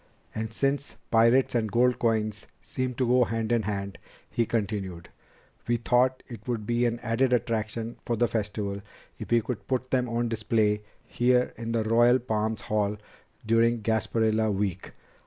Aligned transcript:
"And 0.33 0.51
since 0.51 0.95
pirates 1.11 1.53
and 1.53 1.65
old 1.67 1.73
gold 1.73 1.99
coins 1.99 2.47
seem 2.59 2.95
to 2.95 3.05
go 3.05 3.23
hand 3.25 3.51
in 3.51 3.61
hand," 3.61 3.99
he 4.31 4.47
continued, 4.47 5.09
"we 5.67 5.77
thought 5.77 6.23
it 6.27 6.47
would 6.47 6.65
be 6.65 6.87
an 6.87 6.99
added 7.03 7.31
attraction 7.33 7.97
for 8.03 8.15
the 8.15 8.27
Festival 8.27 8.81
if 9.19 9.29
we 9.29 9.41
could 9.41 9.67
put 9.67 9.91
them 9.91 10.09
on 10.09 10.27
display 10.27 10.81
here 11.05 11.53
in 11.55 11.71
the 11.71 11.83
Royal 11.83 12.17
Palms 12.17 12.61
Hall 12.61 12.97
during 13.45 13.83
Gasparilla 13.83 14.51
Week. 14.51 14.91